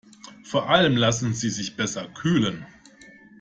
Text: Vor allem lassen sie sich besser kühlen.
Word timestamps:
Vor 0.43 0.67
allem 0.67 0.97
lassen 0.97 1.35
sie 1.35 1.51
sich 1.51 1.75
besser 1.77 2.07
kühlen. 2.07 2.65